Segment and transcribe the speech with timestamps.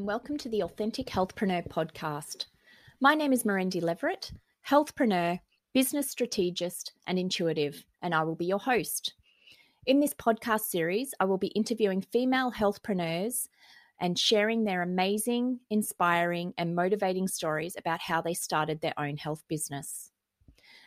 [0.00, 2.46] and welcome to the Authentic Healthpreneur podcast.
[3.02, 4.32] My name is Marendi Leverett,
[4.66, 5.38] healthpreneur,
[5.74, 9.12] business strategist, and intuitive, and I will be your host.
[9.84, 13.48] In this podcast series, I will be interviewing female healthpreneurs
[14.00, 19.44] and sharing their amazing, inspiring, and motivating stories about how they started their own health
[19.48, 20.12] business.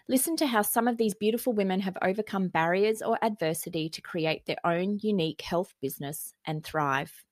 [0.09, 4.47] Listen to how some of these beautiful women have overcome barriers or adversity to create
[4.47, 7.23] their own unique health business and thrive.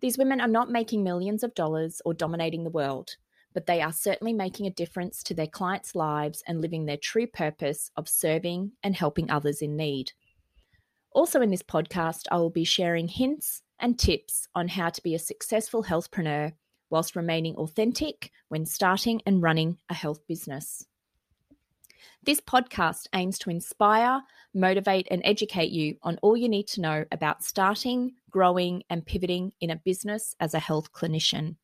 [0.00, 3.16] These women are not making millions of dollars or dominating the world,
[3.52, 7.26] but they are certainly making a difference to their clients' lives and living their true
[7.26, 10.12] purpose of serving and helping others in need.
[11.12, 15.14] Also, in this podcast, I will be sharing hints and tips on how to be
[15.14, 16.52] a successful healthpreneur
[16.88, 20.86] whilst remaining authentic when starting and running a health business.
[22.22, 24.22] This podcast aims to inspire,
[24.54, 29.52] motivate, and educate you on all you need to know about starting, growing, and pivoting
[29.60, 31.56] in a business as a health clinician.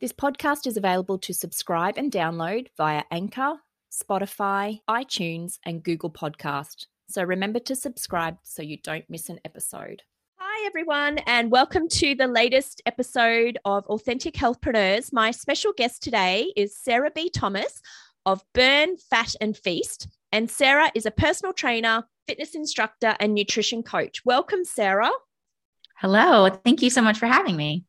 [0.00, 3.54] This podcast is available to subscribe and download via Anchor,
[3.92, 6.86] Spotify, iTunes, and Google Podcast.
[7.08, 10.02] So remember to subscribe so you don't miss an episode.
[10.36, 15.12] Hi, everyone, and welcome to the latest episode of Authentic Healthpreneurs.
[15.12, 17.30] My special guest today is Sarah B.
[17.30, 17.80] Thomas
[18.26, 20.08] of Burn, Fat, and Feast.
[20.32, 24.24] And Sarah is a personal trainer, fitness instructor, and nutrition coach.
[24.24, 25.10] Welcome, Sarah.
[26.04, 26.50] Hello.
[26.50, 27.86] Thank you so much for having me.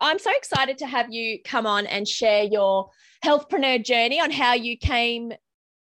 [0.00, 2.90] I'm so excited to have you come on and share your
[3.24, 5.32] healthpreneur journey on how you came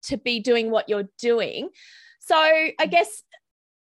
[0.07, 1.69] to be doing what you're doing.
[2.19, 3.23] So, I guess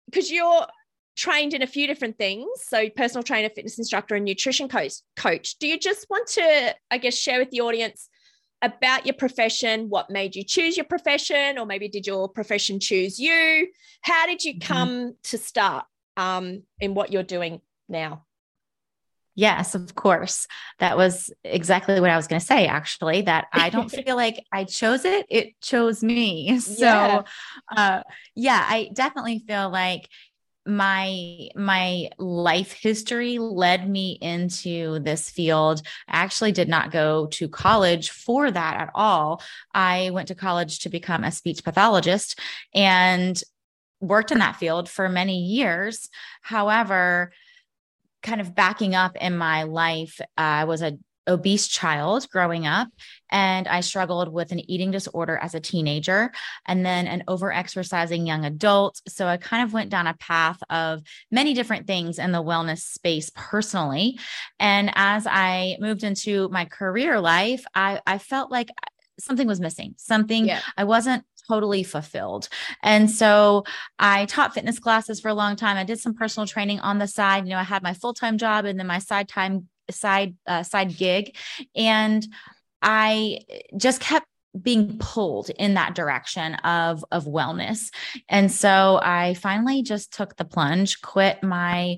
[0.08, 0.68] because you're
[1.16, 5.58] trained in a few different things, so personal trainer, fitness instructor, and nutrition coach, coach,
[5.60, 8.10] do you just want to, I guess, share with the audience
[8.62, 13.18] about your profession, what made you choose your profession, or maybe did your profession choose
[13.22, 13.70] you?
[14.02, 14.74] How did you mm-hmm.
[14.74, 15.10] come mm-hmm.
[15.24, 15.86] to start
[16.18, 18.26] um, in what you're doing now?
[19.36, 20.48] Yes, of course.
[20.80, 24.44] That was exactly what I was going to say, actually, that I don't feel like
[24.52, 26.60] I chose it, it chose me.
[26.70, 27.22] So, yeah.
[27.76, 28.04] Uh,
[28.36, 30.10] yeah, I definitely feel like
[30.66, 37.48] my my life history led me into this field i actually did not go to
[37.48, 39.42] college for that at all
[39.74, 42.38] i went to college to become a speech pathologist
[42.76, 43.42] and
[44.02, 46.10] worked in that field for many years
[46.42, 47.32] however
[48.22, 50.98] kind of backing up in my life i was a
[51.30, 52.90] obese child growing up
[53.32, 56.32] and I struggled with an eating disorder as a teenager
[56.66, 59.00] and then an overexercising young adult.
[59.08, 62.80] So I kind of went down a path of many different things in the wellness
[62.80, 64.20] space personally.
[64.60, 68.70] And as I moved into my career life, I, I felt like
[69.20, 70.62] something was missing, something yeah.
[70.76, 72.48] I wasn't totally fulfilled.
[72.84, 73.64] And so
[73.98, 75.78] I taught fitness classes for a long time.
[75.78, 77.46] I did some personal training on the side.
[77.46, 80.64] You know, I had my full time job and then my side time side uh,
[80.64, 81.36] side gig
[81.76, 82.28] and
[82.82, 83.40] i
[83.78, 84.26] just kept
[84.60, 87.92] being pulled in that direction of of wellness
[88.28, 91.98] and so i finally just took the plunge quit my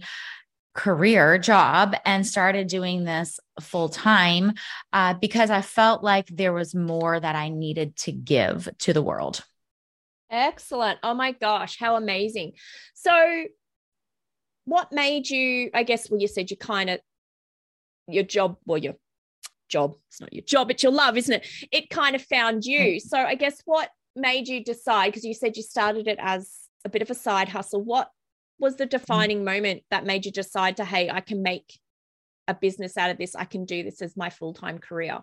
[0.73, 4.53] career job and started doing this full time
[4.93, 9.01] uh, because i felt like there was more that i needed to give to the
[9.01, 9.43] world
[10.29, 12.53] excellent oh my gosh how amazing
[12.93, 13.43] so
[14.65, 16.99] what made you i guess well you said you kind of
[18.13, 18.95] your job, well, your
[19.69, 21.47] job, it's not your job, it's your love, isn't it?
[21.71, 22.99] It kind of found you.
[22.99, 26.51] So I guess what made you decide, because you said you started it as
[26.83, 28.09] a bit of a side hustle, what
[28.61, 31.79] was the defining moment that made you decide to, hey, I can make
[32.47, 35.19] a business out of this, I can do this as my full time career?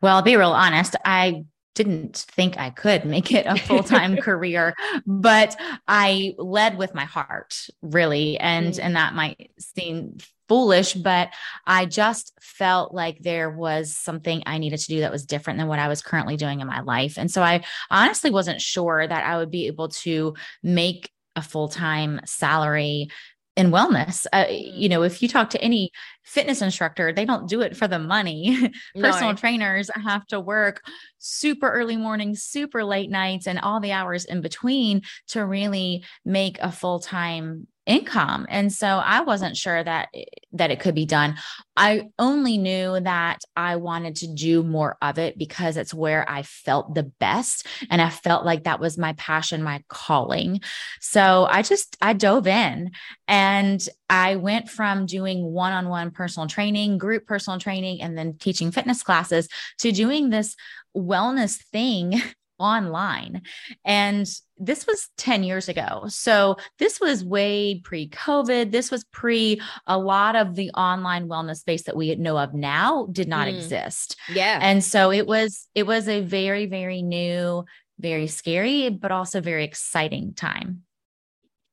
[0.00, 0.96] Well, I'll be real honest.
[1.04, 4.74] I didn't think I could make it a full time career,
[5.06, 5.56] but
[5.88, 8.38] I led with my heart, really.
[8.38, 8.80] And, mm.
[8.82, 10.18] and that might seem
[10.48, 11.30] foolish, but
[11.66, 15.68] I just felt like there was something I needed to do that was different than
[15.68, 17.16] what I was currently doing in my life.
[17.16, 21.68] And so I honestly wasn't sure that I would be able to make a full
[21.68, 23.08] time salary
[23.54, 24.26] in wellness.
[24.32, 25.90] Uh, you know, if you talk to any
[26.24, 28.70] fitness instructor, they don't do it for the money.
[28.98, 29.36] Personal no.
[29.36, 30.82] trainers have to work
[31.18, 36.58] super early mornings, super late nights, and all the hours in between to really make
[36.60, 38.46] a full time income.
[38.48, 40.08] And so i wasn't sure that
[40.52, 41.36] that it could be done.
[41.76, 46.42] I only knew that i wanted to do more of it because it's where i
[46.42, 50.60] felt the best and i felt like that was my passion my calling.
[51.00, 52.92] So i just i dove in
[53.26, 59.02] and i went from doing one-on-one personal training group personal training and then teaching fitness
[59.02, 59.48] classes
[59.78, 60.54] to doing this
[60.96, 62.20] wellness thing
[62.62, 63.42] online.
[63.84, 64.26] And
[64.56, 66.04] this was 10 years ago.
[66.08, 68.70] So this was way pre COVID.
[68.70, 73.08] This was pre a lot of the online wellness space that we know of now
[73.10, 73.56] did not mm.
[73.56, 74.16] exist.
[74.32, 74.58] Yeah.
[74.62, 77.64] And so it was, it was a very, very new,
[77.98, 80.82] very scary, but also very exciting time.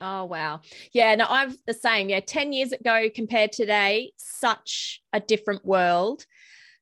[0.01, 0.61] Oh wow.
[0.93, 2.09] Yeah, no, I'm the same.
[2.09, 6.25] Yeah, 10 years ago compared today, such a different world.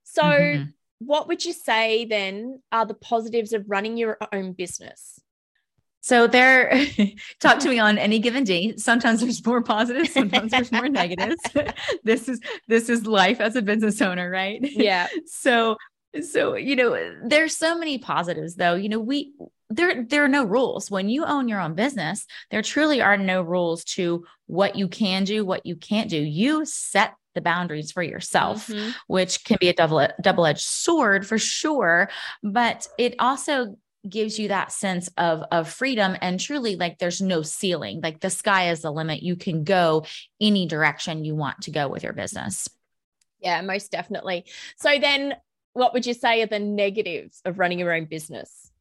[0.03, 5.19] So mm-hmm what would you say then are the positives of running your own business?
[6.01, 6.85] So there,
[7.41, 8.75] talk to me on any given day.
[8.77, 11.41] Sometimes there's more positives, sometimes there's more negatives.
[12.03, 14.59] this is this is life as a business owner, right?
[14.61, 15.07] Yeah.
[15.25, 15.75] So
[16.21, 18.75] so you know, there's so many positives though.
[18.75, 19.33] You know, we
[19.69, 22.25] there there are no rules when you own your own business.
[22.51, 26.17] There truly are no rules to what you can do, what you can't do.
[26.17, 28.89] You set the boundaries for yourself, mm-hmm.
[29.05, 32.09] which can be a double double-edged sword for sure,
[32.43, 33.77] but it also
[34.09, 37.99] gives you that sense of of freedom and truly like there's no ceiling.
[38.01, 39.21] Like the sky is the limit.
[39.21, 40.05] You can go
[40.41, 42.67] any direction you want to go with your business.
[43.39, 44.45] Yeah, most definitely.
[44.77, 45.35] So then
[45.73, 48.71] what would you say are the negatives of running your own business?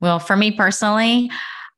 [0.00, 1.30] Well, for me personally,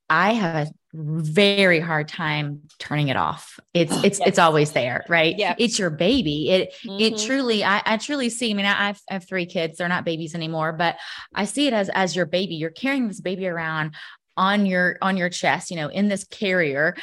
[0.09, 3.61] I have a very hard time turning it off.
[3.75, 4.29] It's it's yes.
[4.29, 5.35] it's always there, right?
[5.37, 6.51] Yeah, it's your baby.
[6.51, 7.01] It mm-hmm.
[7.01, 8.51] it truly, I, I truly see.
[8.51, 9.79] I mean, I I have three kids.
[9.79, 10.97] They're not babies anymore, but
[11.35, 12.57] I see it as as your baby.
[12.57, 13.95] You're carrying this baby around
[14.37, 16.95] on your on your chest, you know, in this carrier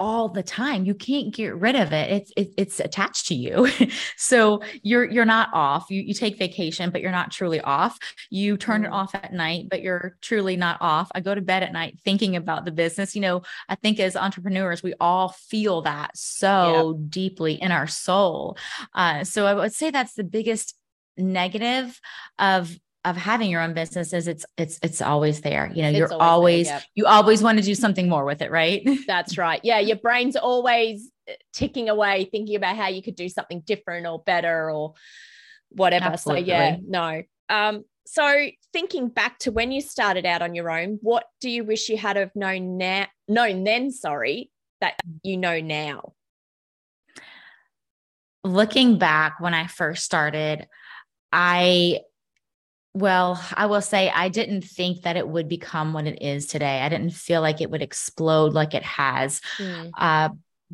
[0.00, 0.84] all the time.
[0.84, 2.10] You can't get rid of it.
[2.10, 3.68] It's it, it's attached to you.
[4.16, 5.90] so you're you're not off.
[5.90, 7.98] You you take vacation, but you're not truly off.
[8.30, 11.10] You turn it off at night, but you're truly not off.
[11.14, 13.14] I go to bed at night thinking about the business.
[13.14, 17.10] You know, I think as entrepreneurs, we all feel that so yep.
[17.10, 18.56] deeply in our soul.
[18.94, 20.76] Uh, so I would say that's the biggest
[21.16, 22.00] negative
[22.38, 25.70] of of having your own business is it's it's it's always there.
[25.74, 28.40] You know it's you're always, always there, you always want to do something more with
[28.40, 28.86] it right?
[29.06, 29.60] That's right.
[29.62, 34.06] Yeah your brain's always uh, ticking away thinking about how you could do something different
[34.06, 34.94] or better or
[35.70, 36.06] whatever.
[36.06, 36.44] Absolutely.
[36.44, 37.22] so yeah no.
[37.48, 41.64] Um so thinking back to when you started out on your own what do you
[41.64, 44.50] wish you had of known now known then sorry
[44.80, 46.14] that you know now?
[48.42, 50.68] Looking back when i first started
[51.32, 52.00] i
[52.94, 56.80] well, I will say I didn't think that it would become what it is today.
[56.80, 59.40] I didn't feel like it would explode like it has.
[59.58, 59.90] Mm.
[59.98, 60.28] Uh,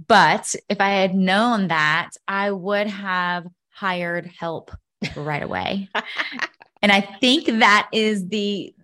[0.06, 4.70] but if I had known that, I would have hired help
[5.16, 5.88] right away.
[6.82, 8.74] and I think that is the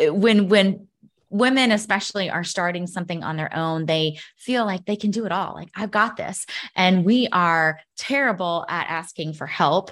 [0.00, 0.86] when when
[1.34, 3.86] women especially are starting something on their own.
[3.86, 6.46] They feel like they can do it all like i've got this.
[6.76, 9.90] And we are terrible at asking for help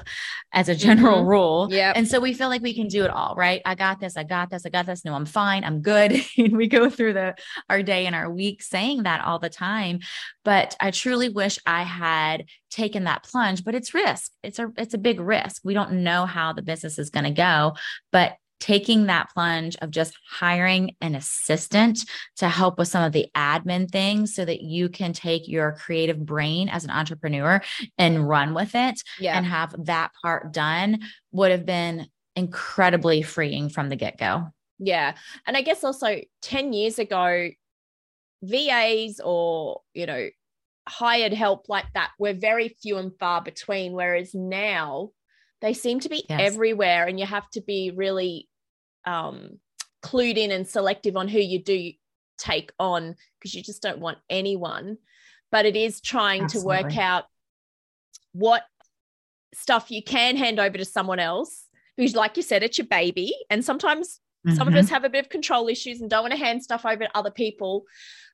[0.52, 1.28] as a general mm-hmm.
[1.28, 1.68] rule.
[1.68, 3.60] Yeah and so we feel like we can do it all right?
[3.64, 5.04] I got this i got this i got this.
[5.04, 6.12] No i'm fine i'm good.
[6.38, 7.34] And we go through the
[7.68, 9.98] our day and our week saying that all the time.
[10.44, 14.30] But i truly wish i had taken that plunge but it's risk.
[14.44, 15.62] It's a it's a big risk.
[15.64, 17.74] We don't know how the business is going to go
[18.12, 23.26] but taking that plunge of just hiring an assistant to help with some of the
[23.36, 27.60] admin things so that you can take your creative brain as an entrepreneur
[27.98, 29.36] and run with it yeah.
[29.36, 31.00] and have that part done
[31.32, 34.46] would have been incredibly freeing from the get go.
[34.78, 35.14] Yeah.
[35.44, 37.48] And I guess also 10 years ago,
[38.44, 40.28] VAs or, you know,
[40.88, 43.92] hired help like that were very few and far between.
[43.92, 45.10] Whereas now
[45.60, 46.40] they seem to be yes.
[46.40, 48.48] everywhere and you have to be really
[49.04, 49.58] um,
[50.02, 51.92] clued in and selective on who you do
[52.38, 54.98] take on because you just don't want anyone.
[55.50, 56.78] But it is trying Absolutely.
[56.78, 57.24] to work out
[58.32, 58.62] what
[59.54, 61.66] stuff you can hand over to someone else
[61.96, 63.34] because, like you said, it's your baby.
[63.50, 64.56] And sometimes mm-hmm.
[64.56, 64.94] some of us mm-hmm.
[64.94, 67.30] have a bit of control issues and don't want to hand stuff over to other
[67.30, 67.84] people.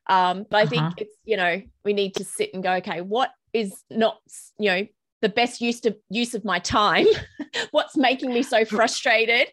[0.09, 0.71] Um, but I uh-huh.
[0.71, 4.19] think it's, you know, we need to sit and go, okay, what is not,
[4.59, 4.87] you know,
[5.21, 7.07] the best use to use of my time.
[7.71, 9.49] What's making me so frustrated?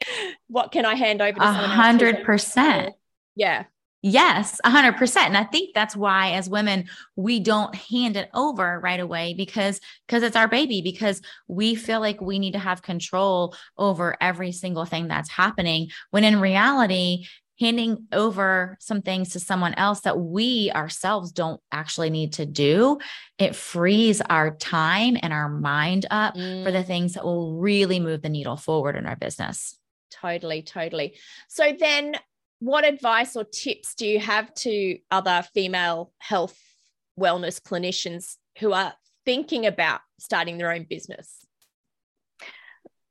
[0.48, 2.94] What can i hand over to a hundred percent.
[3.36, 3.66] Yeah.
[4.08, 5.18] Yes, 100%.
[5.18, 9.82] And I think that's why as women we don't hand it over right away because
[10.06, 14.52] because it's our baby because we feel like we need to have control over every
[14.52, 17.26] single thing that's happening when in reality
[17.60, 22.98] handing over some things to someone else that we ourselves don't actually need to do,
[23.38, 26.64] it frees our time and our mind up mm.
[26.64, 26.88] for the mm.
[26.88, 29.78] things that will really move the needle forward in our business.
[30.12, 31.18] Totally, totally.
[31.48, 32.16] So then
[32.60, 36.58] what advice or tips do you have to other female health
[37.20, 38.94] wellness clinicians who are
[39.26, 41.45] thinking about starting their own business?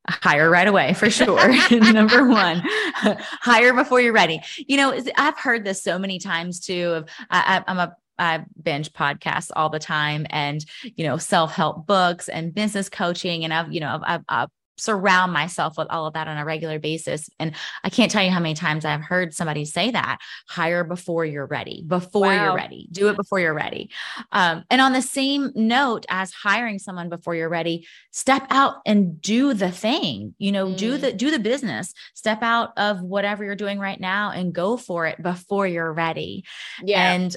[0.08, 1.52] Hire right away for sure.
[1.70, 4.40] Number one, hire before you're ready.
[4.56, 6.90] You know, I've heard this so many times too.
[6.90, 10.64] Of I, I'm a I binge podcasts all the time and,
[10.96, 13.44] you know, self help books and business coaching.
[13.44, 16.78] And I've, you know, I've, I've, surround myself with all of that on a regular
[16.78, 17.28] basis.
[17.38, 21.24] And I can't tell you how many times I've heard somebody say that hire before
[21.24, 22.44] you're ready, before wow.
[22.44, 23.90] you're ready, do it before you're ready.
[24.32, 29.20] Um, and on the same note as hiring someone before you're ready, step out and
[29.20, 30.76] do the thing, you know, mm.
[30.76, 34.76] do the, do the business, step out of whatever you're doing right now and go
[34.76, 36.44] for it before you're ready.
[36.82, 37.12] Yeah.
[37.12, 37.36] And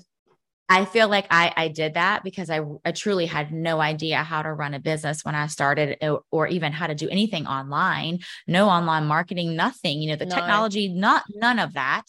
[0.70, 4.42] I feel like I, I did that because I, I truly had no idea how
[4.42, 8.20] to run a business when I started or, or even how to do anything online,
[8.48, 10.36] no online marketing, nothing, you know, the no.
[10.36, 12.04] technology, not none of that.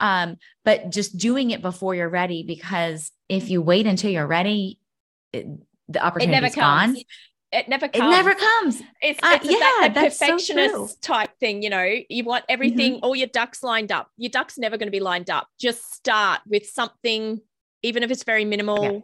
[0.00, 4.78] Um, but just doing it before you're ready, because if you wait until you're ready,
[5.32, 5.46] it,
[5.88, 6.96] the opportunity is gone.
[7.52, 8.04] It never comes.
[8.04, 8.80] It never comes.
[9.00, 11.62] It's, it's uh, yeah, that, perfectionist so type thing.
[11.62, 13.04] You know, you want everything, mm-hmm.
[13.04, 14.08] all your ducks lined up.
[14.18, 15.46] Your ducks never going to be lined up.
[15.58, 17.40] Just start with something
[17.84, 19.00] even if it's very minimal yeah.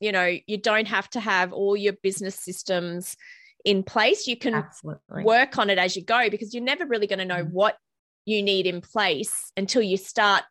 [0.00, 3.16] you know you don't have to have all your business systems
[3.64, 5.24] in place you can Absolutely.
[5.24, 7.52] work on it as you go because you're never really going to know mm-hmm.
[7.52, 7.76] what
[8.24, 10.44] you need in place until you start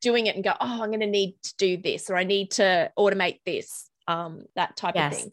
[0.00, 2.50] doing it and go oh i'm going to need to do this or i need
[2.52, 5.14] to automate this um, that type yes.
[5.14, 5.32] of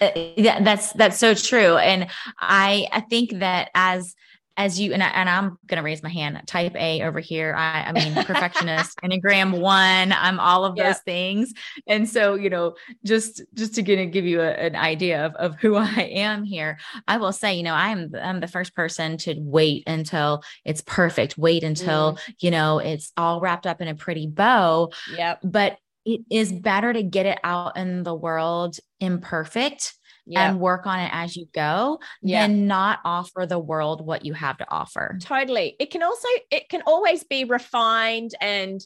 [0.00, 4.14] uh, yeah that's that's so true and i i think that as
[4.58, 7.54] as you and, I, and I'm going to raise my hand type A over here.
[7.56, 11.54] I, I mean, perfectionist, Enneagram one, I'm all of those things.
[11.86, 12.74] And so, you know,
[13.04, 16.78] just, just to get, give you a, an idea of, of who I am here,
[17.06, 21.38] I will say, you know, I'm, I'm the first person to wait until it's perfect.
[21.38, 22.34] Wait until, mm.
[22.40, 24.90] you know, it's all wrapped up in a pretty bow.
[25.16, 25.40] Yep.
[25.44, 29.94] But it is better to get it out in the world imperfect
[30.28, 30.50] yeah.
[30.50, 32.46] and work on it as you go yeah.
[32.46, 35.18] than not offer the world what you have to offer.
[35.20, 35.74] Totally.
[35.80, 38.80] It can also, it can always be refined and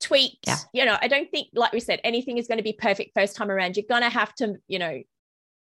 [0.00, 0.46] tweaked.
[0.46, 0.56] Yeah.
[0.72, 3.36] You know, I don't think, like we said, anything is going to be perfect first
[3.36, 3.76] time around.
[3.76, 5.02] You're going to have to, you know,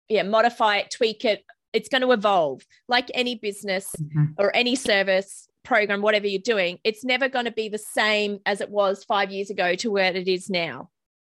[0.10, 1.43] yeah, modify it, tweak it.
[1.74, 4.25] It's going to evolve like any business mm-hmm.
[4.38, 6.79] or any service program, whatever you're doing.
[6.86, 10.15] It's never going to be the same as it was five years ago to where
[10.15, 10.89] it is now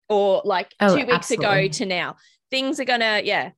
[0.10, 1.46] or like oh, two weeks absolutely.
[1.46, 2.16] ago to now.
[2.50, 3.52] Things are going to, yeah,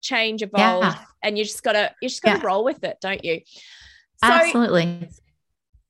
[0.00, 0.98] change, evolve, yeah.
[1.22, 2.46] and you just gotta you just gotta yeah.
[2.46, 3.40] roll with it, don't you?
[4.22, 5.08] So, Absolutely.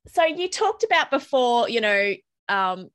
[0.08, 2.14] So you talked about before, you know,
[2.48, 2.90] um,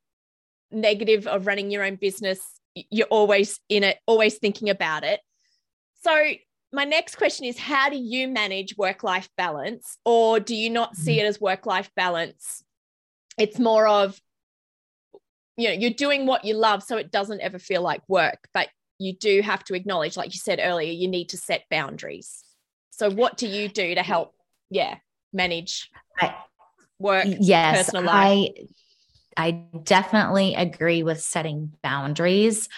[0.70, 2.40] negative of running your own business.
[2.74, 5.20] You're always in it, always thinking about it.
[6.02, 6.34] So
[6.72, 10.96] my next question is how do you manage work life balance or do you not
[10.96, 11.24] see mm-hmm.
[11.24, 12.62] it as work life balance
[13.38, 14.20] it's more of
[15.56, 18.68] you know you're doing what you love so it doesn't ever feel like work but
[18.98, 22.42] you do have to acknowledge, like you said earlier, you need to set boundaries.
[22.90, 24.34] So, what do you do to help,
[24.70, 24.96] yeah,
[25.32, 25.90] manage
[26.98, 28.50] work, yes, personal life?
[29.36, 29.50] I, I
[29.82, 32.68] definitely agree with setting boundaries.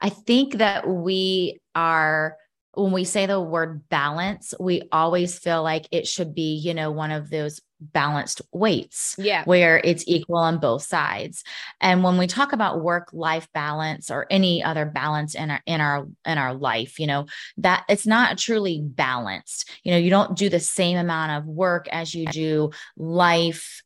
[0.00, 2.36] I think that we are
[2.74, 6.90] when we say the word balance, we always feel like it should be, you know,
[6.90, 9.44] one of those balanced weights yeah.
[9.44, 11.44] where it's equal on both sides.
[11.80, 15.80] And when we talk about work life balance or any other balance in our in
[15.80, 17.26] our in our life you know
[17.58, 19.70] that it's not truly balanced.
[19.84, 23.82] You know you don't do the same amount of work as you do life.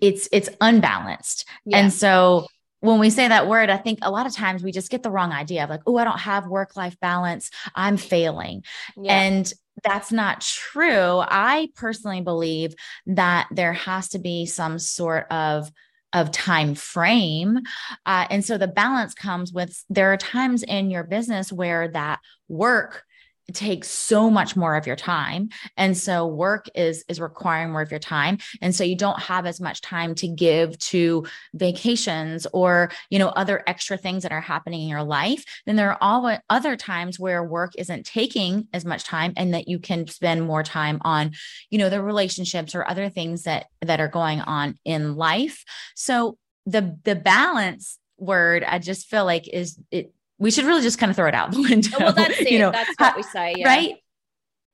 [0.00, 1.48] It's it's unbalanced.
[1.64, 1.78] Yeah.
[1.78, 2.46] and so
[2.80, 5.10] when we say that word, I think a lot of times we just get the
[5.10, 7.50] wrong idea of like, oh, I don't have work life balance.
[7.74, 8.64] I'm failing.
[8.96, 9.20] Yeah.
[9.20, 9.52] And
[9.84, 11.20] that's not true.
[11.20, 12.74] I personally believe
[13.06, 15.70] that there has to be some sort of
[16.14, 17.58] of time frame
[18.06, 22.18] uh, and so the balance comes with there are times in your business where that
[22.48, 23.04] work
[23.52, 25.48] takes so much more of your time.
[25.76, 28.38] And so work is is requiring more of your time.
[28.60, 33.28] And so you don't have as much time to give to vacations or you know
[33.28, 37.18] other extra things that are happening in your life then there are all other times
[37.18, 41.32] where work isn't taking as much time and that you can spend more time on
[41.70, 45.64] you know the relationships or other things that that are going on in life.
[45.94, 50.98] So the the balance word i just feel like is it we should really just
[50.98, 51.96] kind of throw it out the window.
[51.98, 52.50] Well, that's it.
[52.50, 53.68] You know, that's what we say, yeah.
[53.68, 53.96] right?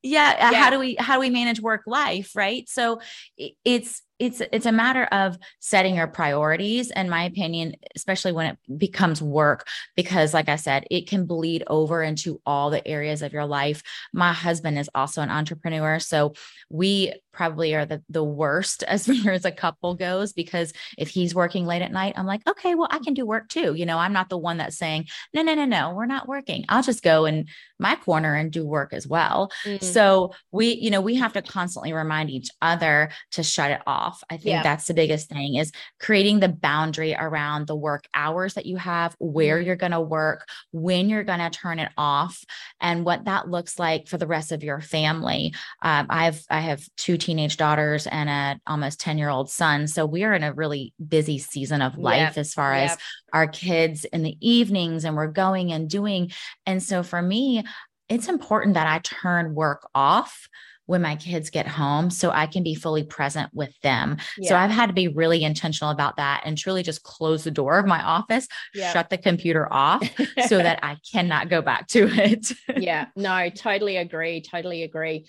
[0.02, 0.62] Yeah, uh, yeah.
[0.62, 2.68] How do we how do we manage work life, right?
[2.68, 3.00] So
[3.64, 8.78] it's it's it's a matter of setting your priorities in my opinion especially when it
[8.78, 9.66] becomes work
[9.96, 13.82] because like i said it can bleed over into all the areas of your life
[14.12, 16.32] my husband is also an entrepreneur so
[16.70, 21.34] we probably are the, the worst as far as a couple goes, because if he's
[21.34, 23.74] working late at night, I'm like, okay, well, I can do work too.
[23.74, 26.64] You know, I'm not the one that's saying, no, no, no, no, we're not working.
[26.68, 27.46] I'll just go in
[27.78, 29.50] my corner and do work as well.
[29.64, 29.84] Mm-hmm.
[29.84, 34.22] So we, you know, we have to constantly remind each other to shut it off.
[34.30, 34.62] I think yeah.
[34.62, 39.14] that's the biggest thing is creating the boundary around the work hours that you have,
[39.18, 39.66] where mm-hmm.
[39.66, 42.42] you're going to work, when you're going to turn it off,
[42.80, 45.54] and what that looks like for the rest of your family.
[45.82, 49.86] Um, I've I have two teenage daughters and a almost 10 year old son.
[49.86, 52.38] So we are in a really busy season of life yep.
[52.38, 52.90] as far yep.
[52.90, 52.98] as
[53.32, 56.30] our kids in the evenings and we're going and doing.
[56.66, 57.64] And so for me,
[58.08, 60.48] it's important that I turn work off
[60.86, 64.18] when my kids get home so I can be fully present with them.
[64.36, 64.50] Yeah.
[64.50, 67.78] So I've had to be really intentional about that and truly just close the door
[67.78, 68.92] of my office, yeah.
[68.92, 70.06] shut the computer off
[70.46, 72.52] so that I cannot go back to it.
[72.76, 74.42] yeah, no, totally agree.
[74.42, 75.24] Totally agree.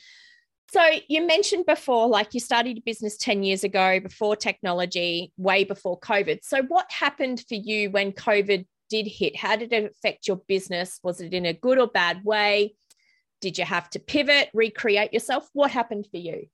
[0.75, 5.63] So you mentioned before, like you started your business 10 years ago, before technology, way
[5.63, 6.39] before COVID.
[6.43, 9.37] So what happened for you when COVID did hit?
[9.37, 10.99] How did it affect your business?
[11.01, 12.75] Was it in a good or bad way?
[13.39, 15.47] Did you have to pivot, recreate yourself?
[15.53, 16.47] What happened for you?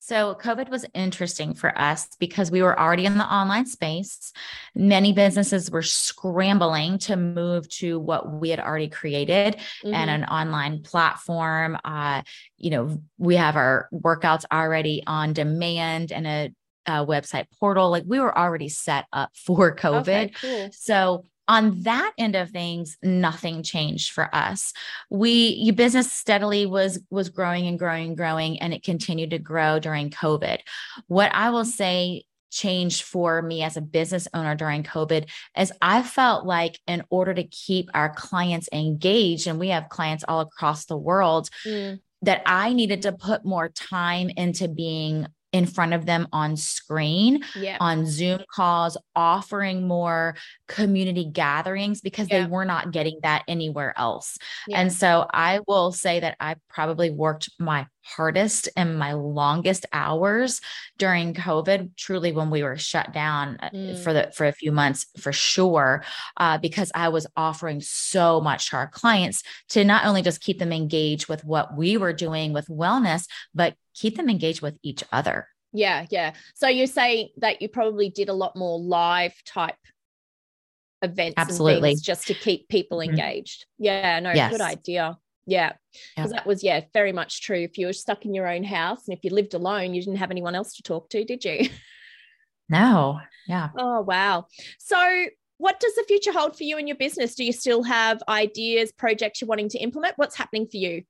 [0.00, 4.32] So, COVID was interesting for us because we were already in the online space.
[4.74, 9.94] Many businesses were scrambling to move to what we had already created mm-hmm.
[9.94, 11.78] and an online platform.
[11.84, 12.22] Uh,
[12.56, 16.50] you know, we have our workouts already on demand and a,
[16.86, 17.90] a website portal.
[17.90, 20.00] Like we were already set up for COVID.
[20.00, 20.70] Okay, cool.
[20.72, 24.72] So, on that end of things nothing changed for us
[25.10, 29.38] we your business steadily was was growing and growing and growing and it continued to
[29.38, 30.58] grow during covid
[31.06, 36.02] what i will say changed for me as a business owner during covid is i
[36.02, 40.86] felt like in order to keep our clients engaged and we have clients all across
[40.86, 41.98] the world mm.
[42.22, 47.42] that i needed to put more time into being in front of them on screen,
[47.80, 50.36] on Zoom calls, offering more
[50.66, 54.36] community gatherings because they were not getting that anywhere else.
[54.70, 60.60] And so I will say that I probably worked my hardest and my longest hours
[60.96, 63.98] during COVID, truly when we were shut down mm.
[64.02, 66.04] for the for a few months for sure,
[66.36, 70.58] uh, because I was offering so much to our clients to not only just keep
[70.58, 75.04] them engaged with what we were doing with wellness, but keep them engaged with each
[75.12, 75.48] other.
[75.72, 76.32] Yeah, yeah.
[76.54, 79.76] So you say that you probably did a lot more live type
[81.02, 81.94] events absolutely.
[81.96, 83.10] just to keep people mm-hmm.
[83.10, 83.66] engaged.
[83.78, 84.50] Yeah no yes.
[84.50, 85.18] good idea.
[85.46, 85.72] Yeah.
[86.16, 87.60] Because that was yeah very much true.
[87.60, 90.18] If you were stuck in your own house and if you lived alone you didn't
[90.18, 91.68] have anyone else to talk to did you?
[92.70, 93.18] No.
[93.46, 93.70] Yeah.
[93.78, 94.44] Oh wow.
[94.78, 97.34] So what does the future hold for you and your business?
[97.34, 100.18] Do you still have ideas projects you're wanting to implement?
[100.18, 101.04] What's happening for you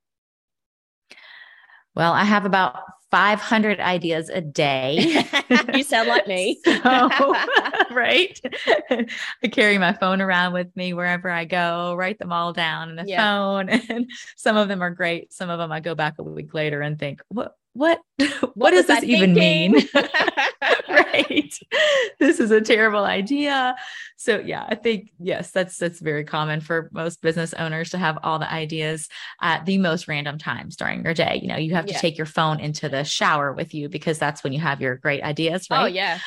[1.95, 2.75] well, I have about
[3.11, 5.25] 500 ideas a day.
[5.73, 6.59] you sound like me.
[6.65, 7.09] so,
[7.91, 8.39] right?
[9.43, 12.95] I carry my phone around with me wherever I go, write them all down in
[12.97, 13.23] the yeah.
[13.23, 13.69] phone.
[13.69, 15.33] And some of them are great.
[15.33, 18.71] Some of them I go back a week later and think, what what what, what
[18.71, 19.75] does this even mean?
[20.89, 21.53] right.
[22.19, 23.75] This is a terrible idea.
[24.17, 28.17] So yeah i think yes that's that's very common for most business owners to have
[28.21, 29.07] all the ideas
[29.41, 31.39] at the most random times during your day.
[31.41, 31.99] You know you have to yeah.
[31.99, 35.23] take your phone into the shower with you because that's when you have your great
[35.23, 35.83] ideas oh, right?
[35.83, 36.19] oh yeah.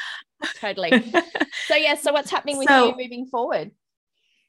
[0.60, 1.12] Totally.
[1.68, 3.70] So yeah so what's happening with so, you moving forward?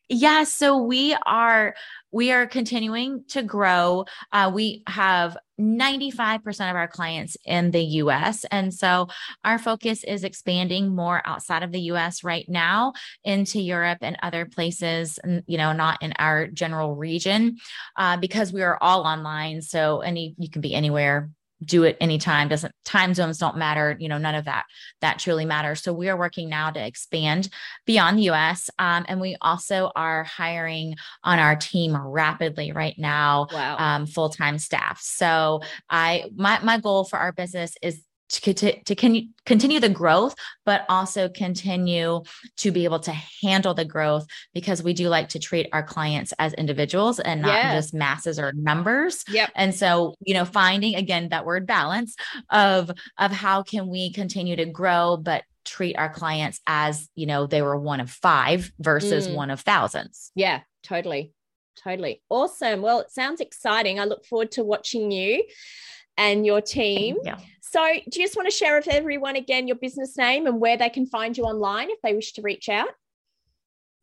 [0.10, 1.76] Yeah, so we are
[2.12, 4.06] we are continuing to grow.
[4.32, 8.46] Uh, we have 95% of our clients in the US.
[8.52, 9.08] And so
[9.44, 14.46] our focus is expanding more outside of the US right now into Europe and other
[14.46, 17.58] places, you know, not in our general region
[17.98, 19.62] uh, because we are all online.
[19.62, 21.30] So any you can be anywhere
[21.64, 24.66] do it anytime doesn't time zones don't matter you know none of that
[25.02, 27.50] that truly matters so we are working now to expand
[27.86, 33.48] beyond the us um, and we also are hiring on our team rapidly right now
[33.52, 33.78] wow.
[33.78, 38.04] um, full-time staff so i my, my goal for our business is
[38.42, 42.24] to, to, to con- continue the growth, but also continue
[42.58, 46.34] to be able to handle the growth because we do like to treat our clients
[46.40, 49.24] as individuals and not just masses or numbers.
[49.30, 49.52] Yep.
[49.56, 52.16] And so, you know, finding again that word balance
[52.50, 57.48] of of how can we continue to grow, but treat our clients as you know
[57.48, 59.36] they were one of five versus mm.
[59.36, 60.32] one of thousands.
[60.36, 61.34] Yeah, totally.
[61.84, 62.22] Totally.
[62.30, 62.82] Awesome.
[62.82, 64.00] Well, it sounds exciting.
[64.00, 65.44] I look forward to watching you
[66.18, 67.18] and your team.
[67.24, 67.40] Yeah.
[67.62, 70.78] So, do you just want to share with everyone again your business name and where
[70.78, 72.90] they can find you online if they wish to reach out?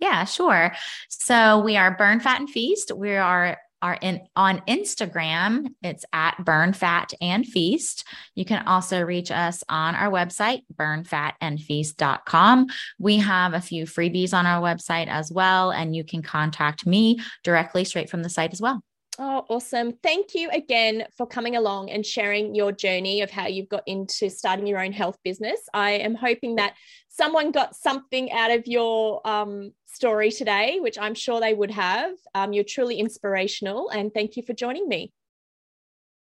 [0.00, 0.72] Yeah, sure.
[1.08, 2.90] So we are Burn Fat and Feast.
[2.90, 5.68] We are are in on Instagram.
[5.82, 8.06] It's at Burn Fat and Feast.
[8.34, 12.66] You can also reach us on our website, burnfatandfeast.com.
[12.98, 17.20] We have a few freebies on our website as well, and you can contact me
[17.42, 18.82] directly straight from the site as well.
[19.22, 19.92] Oh, awesome.
[20.02, 24.30] Thank you again for coming along and sharing your journey of how you've got into
[24.30, 25.60] starting your own health business.
[25.74, 26.74] I am hoping that
[27.08, 32.12] someone got something out of your um, story today, which I'm sure they would have.
[32.34, 33.90] Um, you're truly inspirational.
[33.90, 35.12] And thank you for joining me.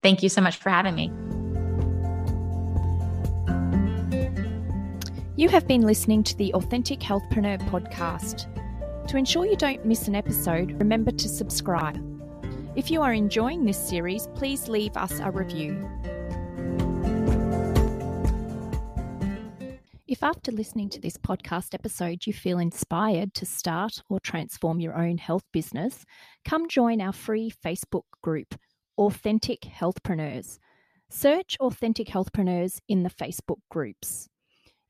[0.01, 1.11] Thank you so much for having me.
[5.35, 8.47] You have been listening to the Authentic Healthpreneur podcast.
[9.07, 12.16] To ensure you don't miss an episode, remember to subscribe.
[12.77, 15.89] If you are enjoying this series, please leave us a review.
[20.07, 24.95] If after listening to this podcast episode you feel inspired to start or transform your
[24.95, 26.05] own health business,
[26.45, 28.53] come join our free Facebook group,
[28.99, 30.59] Authentic Healthpreneurs.
[31.09, 34.29] Search Authentic Healthpreneurs in the Facebook groups.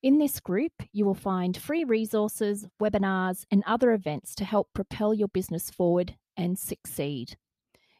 [0.03, 5.13] In this group, you will find free resources, webinars, and other events to help propel
[5.13, 7.37] your business forward and succeed.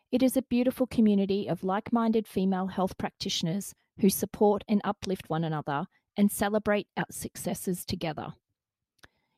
[0.09, 5.29] It is a beautiful community of like minded female health practitioners who support and uplift
[5.29, 8.33] one another and celebrate our successes together.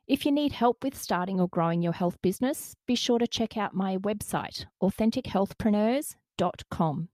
[0.08, 3.56] If you need help with starting or growing your health business, be sure to check
[3.58, 7.10] out my website, AuthenticHealthpreneurs.com.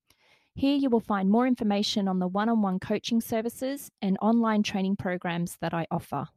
[0.54, 4.63] Here you will find more information on the one on one coaching services and online
[4.63, 6.28] training programs that I offer.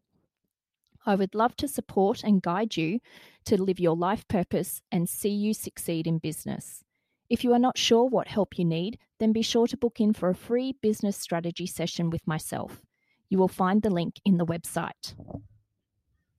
[1.07, 3.01] I would love to support and guide you
[3.45, 6.85] to live your life purpose and see you succeed in business.
[7.31, 10.15] If you are not sure what help you need, then be sure to book in
[10.15, 12.83] for a free business strategy session with myself.
[13.29, 15.15] You will find the link in the website.